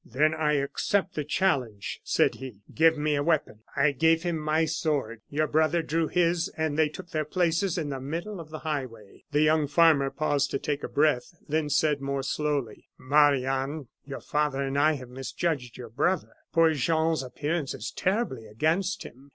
[0.03, 4.65] "'Then I accept the challenge,' said he; 'give me a weapon.' "I gave him my
[4.65, 8.57] sword, your brother drew his, and they took their places in the middle of the
[8.65, 14.21] highway." The young farmer paused to take breath, then said, more slowly: "Marie Anne, your
[14.21, 16.33] father and I have misjudged your brother.
[16.51, 19.29] Poor Jean's appearance is terribly against him.